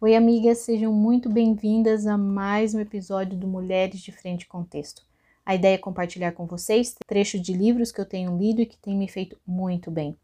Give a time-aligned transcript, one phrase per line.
[0.00, 5.02] Oi, amigas, sejam muito bem-vindas a mais um episódio do Mulheres de Frente Contexto.
[5.44, 8.78] A ideia é compartilhar com vocês trechos de livros que eu tenho lido e que
[8.78, 10.16] têm me feito muito bem.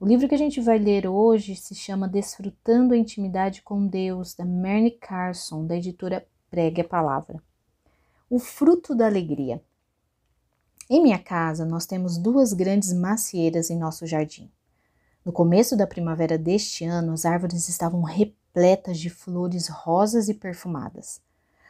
[0.00, 4.34] O livro que a gente vai ler hoje se chama Desfrutando a Intimidade com Deus,
[4.34, 7.40] da Mary Carson, da editora Pregue a Palavra.
[8.28, 9.62] O fruto da alegria.
[10.90, 14.50] Em minha casa, nós temos duas grandes macieiras em nosso jardim.
[15.30, 21.20] No começo da primavera deste ano, as árvores estavam repletas de flores rosas e perfumadas.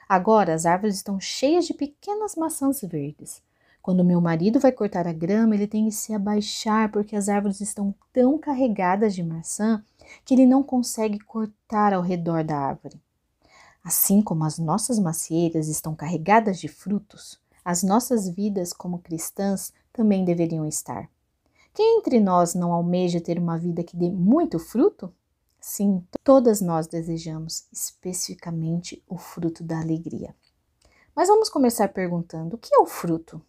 [0.08, 3.42] Agora as árvores estão cheias de pequenas maçãs verdes.
[3.82, 7.60] Quando meu marido vai cortar a grama, ele tem que se abaixar porque as árvores
[7.60, 9.84] estão tão carregadas de maçã
[10.24, 12.98] que ele não consegue cortar ao redor da árvore.
[13.84, 20.24] Assim como as nossas macieiras estão carregadas de frutos, as nossas vidas como cristãs também
[20.24, 21.10] deveriam estar.
[21.72, 25.14] Quem entre nós não almeja ter uma vida que dê muito fruto?
[25.60, 30.34] Sim, todas nós desejamos especificamente o fruto da alegria.
[31.14, 33.40] Mas vamos começar perguntando: o que é o fruto?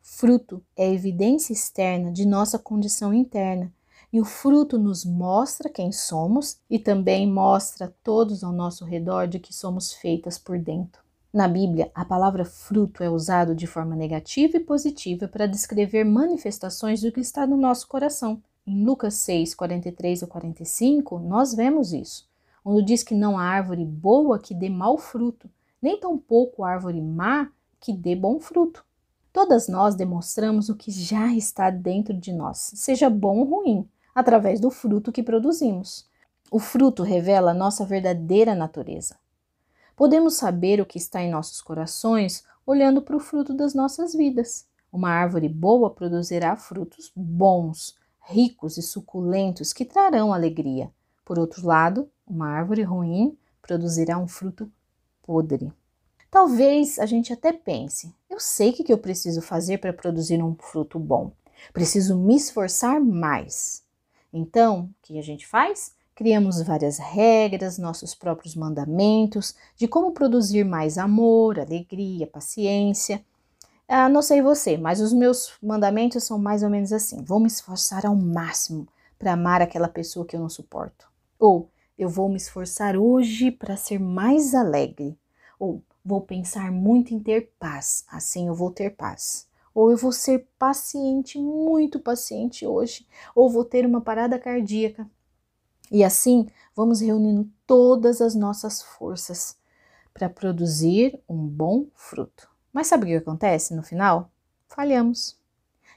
[0.00, 3.72] Fruto é evidência externa de nossa condição interna,
[4.12, 9.26] e o fruto nos mostra quem somos e também mostra a todos ao nosso redor
[9.26, 11.03] de que somos feitas por dentro.
[11.34, 17.00] Na Bíblia, a palavra fruto é usado de forma negativa e positiva para descrever manifestações
[17.00, 18.40] do que está no nosso coração.
[18.64, 22.30] Em Lucas 6, 43 a 45, nós vemos isso,
[22.64, 25.50] onde diz que não há árvore boa que dê mau fruto,
[25.82, 28.84] nem tampouco árvore má que dê bom fruto.
[29.32, 34.60] Todas nós demonstramos o que já está dentro de nós, seja bom ou ruim, através
[34.60, 36.08] do fruto que produzimos.
[36.48, 39.16] O fruto revela nossa verdadeira natureza.
[39.96, 44.66] Podemos saber o que está em nossos corações olhando para o fruto das nossas vidas.
[44.92, 50.90] Uma árvore boa produzirá frutos bons, ricos e suculentos que trarão alegria.
[51.24, 54.70] Por outro lado, uma árvore ruim produzirá um fruto
[55.22, 55.72] podre.
[56.30, 60.54] Talvez a gente até pense: eu sei o que eu preciso fazer para produzir um
[60.56, 61.32] fruto bom.
[61.72, 63.84] Preciso me esforçar mais.
[64.32, 65.94] Então, o que a gente faz?
[66.14, 73.24] Criamos várias regras, nossos próprios mandamentos de como produzir mais amor, alegria, paciência.
[73.88, 77.48] Ah, não sei você, mas os meus mandamentos são mais ou menos assim: vou me
[77.48, 78.86] esforçar ao máximo
[79.18, 81.08] para amar aquela pessoa que eu não suporto.
[81.36, 85.18] Ou eu vou me esforçar hoje para ser mais alegre.
[85.58, 89.48] Ou vou pensar muito em ter paz, assim eu vou ter paz.
[89.74, 93.04] Ou eu vou ser paciente, muito paciente hoje.
[93.34, 95.10] Ou vou ter uma parada cardíaca.
[95.90, 99.56] E assim vamos reunindo todas as nossas forças
[100.12, 102.48] para produzir um bom fruto.
[102.72, 104.30] Mas sabe o que acontece no final?
[104.68, 105.38] Falhamos.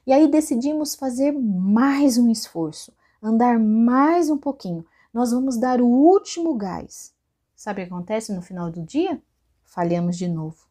[0.06, 4.86] E aí decidimos fazer mais um esforço, andar mais um pouquinho.
[5.14, 7.14] Nós vamos dar o último gás.
[7.56, 9.22] Sabe o que acontece no final do dia?
[9.66, 10.68] Falhamos de novo.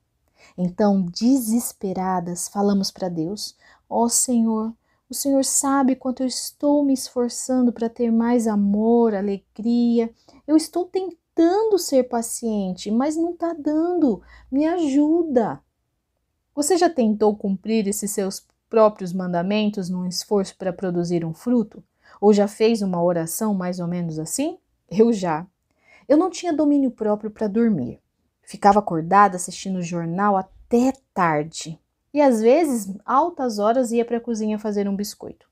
[0.56, 3.56] Então, desesperadas, falamos para Deus:
[3.88, 4.72] Ó oh, Senhor,
[5.09, 10.12] o Senhor sabe quanto eu estou me esforçando para ter mais amor, alegria.
[10.47, 14.21] Eu estou tentando ser paciente, mas não está dando.
[14.50, 15.61] Me ajuda.
[16.55, 21.84] Você já tentou cumprir esses seus próprios mandamentos num esforço para produzir um fruto?
[22.21, 24.59] Ou já fez uma oração mais ou menos assim?
[24.91, 25.47] Eu já.
[26.09, 28.00] Eu não tinha domínio próprio para dormir.
[28.43, 31.78] Ficava acordada assistindo o jornal até tarde.
[32.16, 35.47] E às vezes, altas horas, ia para a cozinha fazer um biscoito.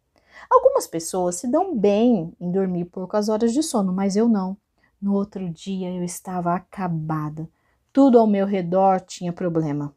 [0.50, 4.56] Algumas pessoas se dão bem em dormir poucas horas de sono, mas eu não.
[4.98, 7.46] No outro dia eu estava acabada.
[7.92, 9.94] Tudo ao meu redor tinha problema.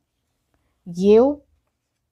[0.86, 1.42] E eu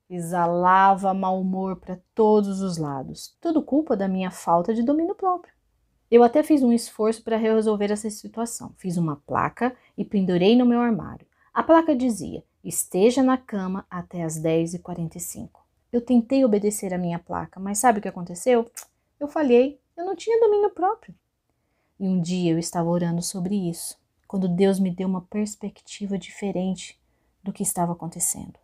[0.10, 3.36] exalava mau humor para todos os lados.
[3.42, 5.54] Tudo culpa da minha falta de domínio próprio.
[6.10, 8.74] Eu até fiz um esforço para resolver essa situação.
[8.78, 11.28] Fiz uma placa e pendurei no meu armário.
[11.56, 15.52] A placa dizia: Esteja na cama até as 10h45.
[15.90, 18.70] Eu tentei obedecer a minha placa, mas sabe o que aconteceu?
[19.18, 21.16] Eu falhei, eu não tinha domínio próprio.
[21.98, 27.00] E um dia eu estava orando sobre isso, quando Deus me deu uma perspectiva diferente
[27.42, 28.60] do que estava acontecendo.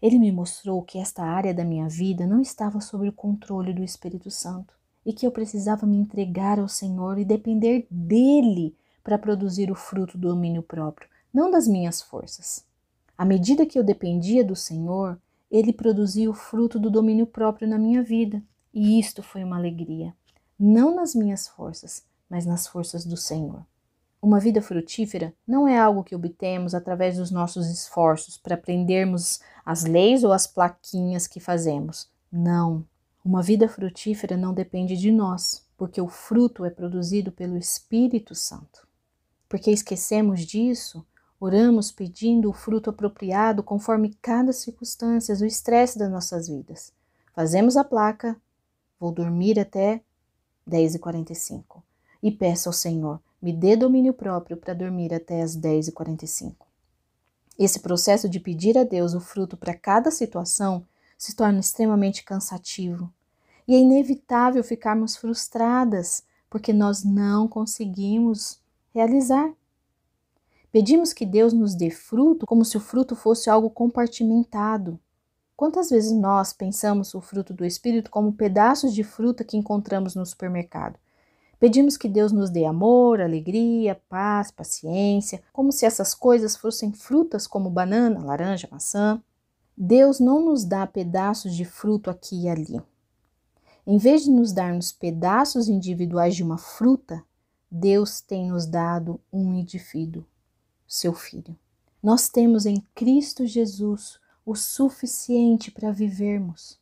[0.00, 3.82] Ele me mostrou que esta área da minha vida não estava sob o controle do
[3.82, 4.72] Espírito Santo
[5.04, 10.16] e que eu precisava me entregar ao Senhor e depender dele para produzir o fruto
[10.16, 12.64] do domínio próprio, não das minhas forças.
[13.16, 15.18] À medida que eu dependia do Senhor,
[15.50, 18.42] ele produzia o fruto do domínio próprio na minha vida,
[18.72, 20.14] e isto foi uma alegria,
[20.58, 23.64] não nas minhas forças, mas nas forças do Senhor.
[24.22, 29.82] Uma vida frutífera não é algo que obtemos através dos nossos esforços para aprendermos as
[29.84, 32.08] leis ou as plaquinhas que fazemos.
[32.30, 32.84] Não.
[33.24, 38.86] Uma vida frutífera não depende de nós, porque o fruto é produzido pelo Espírito Santo.
[39.48, 41.04] Porque esquecemos disso,
[41.44, 46.92] oramos pedindo o fruto apropriado conforme cada circunstância, o estresse das nossas vidas.
[47.34, 48.40] Fazemos a placa,
[49.00, 50.00] vou dormir até
[50.70, 51.82] 10h45
[52.22, 56.54] e peço ao Senhor, me dê domínio próprio para dormir até as 10h45.
[57.58, 60.86] Esse processo de pedir a Deus o fruto para cada situação
[61.18, 63.12] se torna extremamente cansativo
[63.66, 68.60] e é inevitável ficarmos frustradas porque nós não conseguimos
[68.94, 69.52] realizar.
[70.72, 74.98] Pedimos que Deus nos dê fruto como se o fruto fosse algo compartimentado.
[75.54, 80.24] Quantas vezes nós pensamos o fruto do Espírito como pedaços de fruta que encontramos no
[80.24, 80.98] supermercado?
[81.60, 87.46] Pedimos que Deus nos dê amor, alegria, paz, paciência, como se essas coisas fossem frutas
[87.46, 89.22] como banana, laranja, maçã.
[89.76, 92.80] Deus não nos dá pedaços de fruto aqui e ali.
[93.86, 97.22] Em vez de nos darmos pedaços individuais de uma fruta,
[97.70, 100.24] Deus tem nos dado um indivíduo,
[100.92, 101.58] seu filho.
[102.02, 106.78] Nós temos em Cristo Jesus o suficiente para vivermos.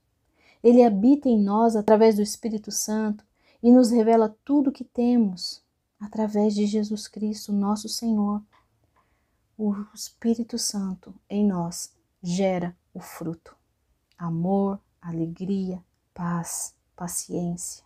[0.64, 3.24] Ele habita em nós através do Espírito Santo
[3.62, 5.62] e nos revela tudo o que temos
[6.00, 8.42] através de Jesus Cristo, nosso Senhor.
[9.56, 13.54] O Espírito Santo em nós gera o fruto:
[14.18, 17.84] amor, alegria, paz, paciência.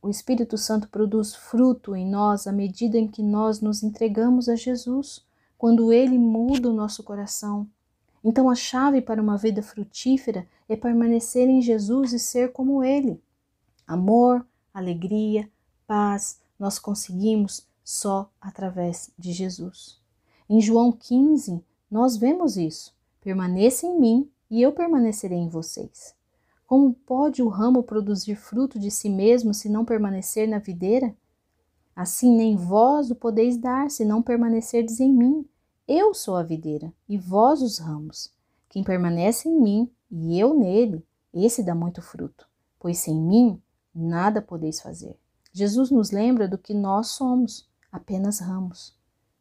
[0.00, 4.56] O Espírito Santo produz fruto em nós à medida em que nós nos entregamos a
[4.56, 5.25] Jesus,
[5.58, 7.68] quando ele muda o nosso coração.
[8.22, 13.22] Então, a chave para uma vida frutífera é permanecer em Jesus e ser como ele.
[13.86, 14.44] Amor,
[14.74, 15.48] alegria,
[15.86, 20.00] paz, nós conseguimos só através de Jesus.
[20.48, 22.94] Em João 15, nós vemos isso.
[23.20, 26.14] Permaneça em mim e eu permanecerei em vocês.
[26.66, 31.14] Como pode o ramo produzir fruto de si mesmo se não permanecer na videira?
[31.96, 35.48] Assim nem vós o podeis dar se não permanecerdes em mim.
[35.88, 38.30] Eu sou a videira e vós os ramos.
[38.68, 41.02] Quem permanece em mim e eu nele,
[41.32, 42.46] esse dá muito fruto,
[42.78, 43.58] pois sem mim
[43.94, 45.18] nada podeis fazer.
[45.50, 48.94] Jesus nos lembra do que nós somos, apenas ramos.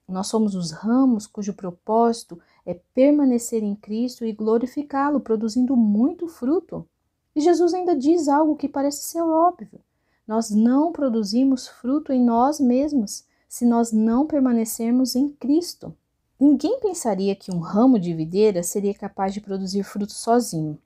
[0.07, 6.87] Nós somos os ramos cujo propósito é permanecer em Cristo e glorificá-lo, produzindo muito fruto.
[7.35, 9.81] E Jesus ainda diz algo que parece ser óbvio.
[10.27, 15.95] Nós não produzimos fruto em nós mesmos se nós não permanecermos em Cristo.
[16.39, 20.77] Ninguém pensaria que um ramo de videira seria capaz de produzir fruto sozinho.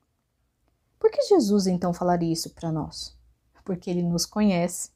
[0.98, 3.18] Por que Jesus então falaria isso para nós?
[3.70, 4.90] porque ele nos conhece.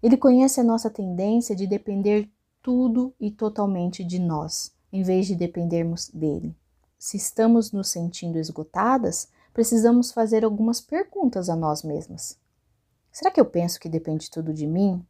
[0.00, 2.30] Ele conhece a nossa tendência de depender
[2.62, 6.54] tudo e totalmente de nós, em vez de dependermos dele.
[6.96, 12.38] Se estamos nos sentindo esgotadas, precisamos fazer algumas perguntas a nós mesmas.
[13.20, 15.06] Será que eu penso que depende tudo de mim?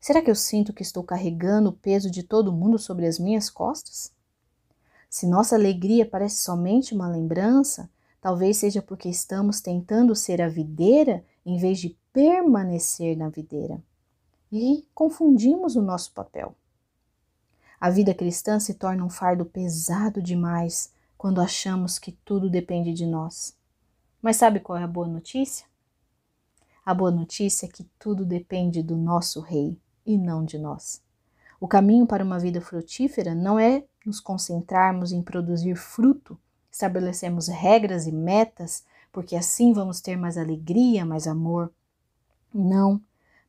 [0.00, 3.50] Será que eu sinto que estou carregando o peso de todo mundo sobre as minhas
[3.50, 4.12] costas?
[5.10, 11.24] Se nossa alegria parece somente uma lembrança, talvez seja porque estamos tentando ser a videira
[11.44, 13.82] em vez de permanecer na videira.
[14.52, 16.54] E confundimos o nosso papel.
[17.80, 23.06] A vida cristã se torna um fardo pesado demais quando achamos que tudo depende de
[23.06, 23.58] nós.
[24.22, 25.66] Mas sabe qual é a boa notícia?
[26.88, 31.02] A boa notícia é que tudo depende do nosso Rei e não de nós.
[31.60, 36.38] O caminho para uma vida frutífera não é nos concentrarmos em produzir fruto,
[36.72, 41.70] estabelecemos regras e metas, porque assim vamos ter mais alegria, mais amor,
[42.54, 42.98] não,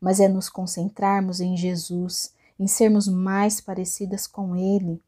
[0.02, 5.02] mas é nos concentrarmos em Jesus, em sermos mais parecidas com Ele.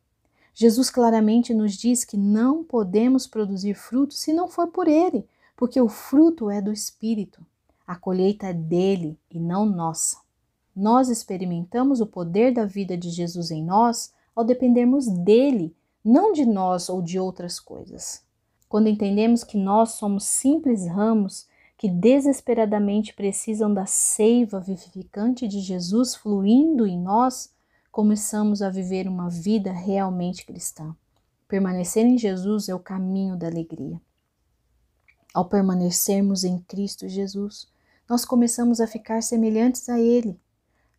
[0.54, 5.82] Jesus claramente nos diz que não podemos produzir fruto se não for por Ele, porque
[5.82, 7.46] o fruto é do Espírito.
[7.86, 10.18] A colheita é dele e não nossa.
[10.76, 16.46] Nós experimentamos o poder da vida de Jesus em nós ao dependermos dele, não de
[16.46, 18.24] nós ou de outras coisas.
[18.70, 21.46] Quando entendemos que nós somos simples ramos
[21.78, 27.52] que desesperadamente precisam da seiva vivificante de Jesus fluindo em nós,
[27.92, 30.96] começamos a viver uma vida realmente cristã.
[31.48, 34.00] Permanecer em Jesus é o caminho da alegria.
[35.34, 37.68] Ao permanecermos em Cristo Jesus,
[38.08, 40.38] nós começamos a ficar semelhantes a Ele,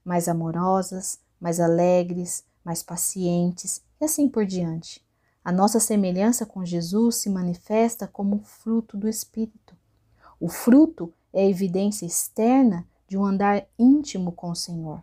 [0.03, 5.05] mais amorosas, mais alegres, mais pacientes e assim por diante.
[5.45, 9.77] A nossa semelhança com Jesus se manifesta como fruto do Espírito.
[10.41, 15.03] O fruto é a evidência externa de um andar íntimo com o Senhor.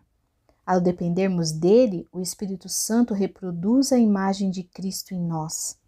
[0.66, 5.79] Ao dependermos dele, o Espírito Santo reproduz a imagem de Cristo em nós.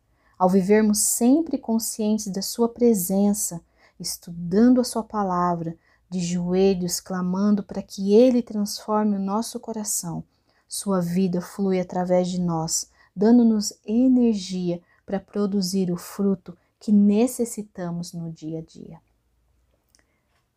[0.42, 3.62] Ao vivermos sempre conscientes da Sua presença,
[4.00, 5.78] estudando a Sua palavra,
[6.10, 10.24] de joelhos clamando para que Ele transforme o nosso coração,
[10.66, 18.32] Sua vida flui através de nós, dando-nos energia para produzir o fruto que necessitamos no
[18.32, 19.00] dia a dia.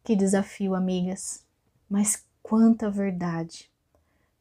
[0.03, 1.45] Que desafio, amigas!
[1.87, 3.69] Mas quanta verdade!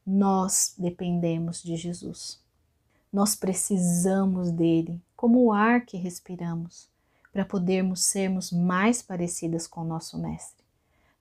[0.07, 2.43] Nós dependemos de Jesus.
[3.15, 6.89] Nós precisamos dele, como o ar que respiramos,
[7.33, 10.65] para podermos sermos mais parecidas com o nosso Mestre.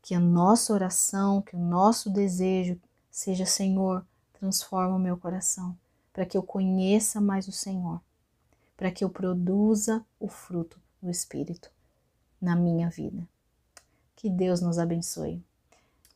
[0.01, 2.81] Que a nossa oração, que o nosso desejo
[3.11, 4.03] seja: Senhor,
[4.39, 5.77] transforma o meu coração,
[6.11, 8.01] para que eu conheça mais o Senhor,
[8.75, 11.69] para que eu produza o fruto do Espírito
[12.41, 13.21] na minha vida.
[14.15, 15.43] Que Deus nos abençoe.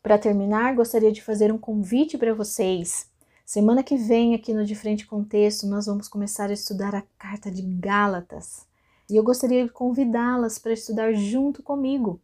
[0.01, 3.07] Para terminar, gostaria de fazer um convite para vocês.
[3.47, 7.49] Semana que vem, aqui no De Frente Contexto, nós vamos começar a estudar a carta
[7.49, 8.67] de Gálatas.
[9.09, 12.19] E eu gostaria de convidá-las para estudar junto comigo.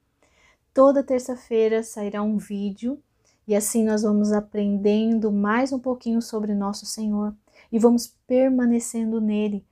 [0.73, 3.01] Toda terça-feira sairá um vídeo
[3.47, 7.33] e assim nós vamos aprendendo mais um pouquinho sobre nosso Senhor
[7.71, 9.65] e vamos permanecendo nele,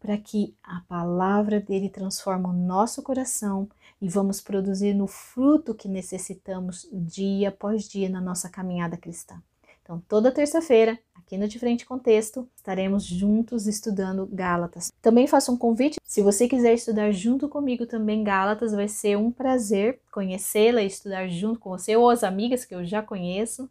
[0.00, 3.68] para que a palavra dele transforme o nosso coração
[4.00, 9.42] e vamos produzir no fruto que necessitamos dia após dia na nossa caminhada cristã.
[9.84, 14.90] Então, toda terça-feira, aqui no Diferente Contexto, estaremos juntos estudando Gálatas.
[15.02, 19.30] Também faço um convite, se você quiser estudar junto comigo também Gálatas, vai ser um
[19.30, 23.68] prazer conhecê-la e estudar junto com você ou as amigas que eu já conheço.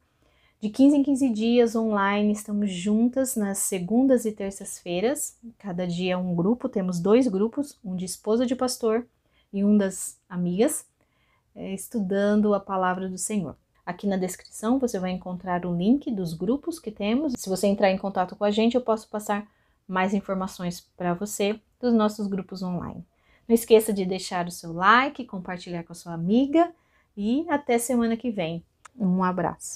[0.62, 5.36] De 15 em 15 dias online, estamos juntas nas segundas e terças-feiras.
[5.58, 9.08] Cada dia um grupo, temos dois grupos, um de esposa de pastor
[9.52, 10.86] e um das amigas,
[11.56, 13.58] é, estudando a palavra do Senhor.
[13.86, 17.34] Aqui na descrição você vai encontrar o link dos grupos que temos.
[17.38, 19.46] Se você entrar em contato com a gente, eu posso passar
[19.88, 23.06] mais informações para você dos nossos grupos online.
[23.48, 26.72] Não esqueça de deixar o seu like, compartilhar com a sua amiga
[27.16, 28.64] e até semana que vem.
[28.98, 29.72] Um abraço.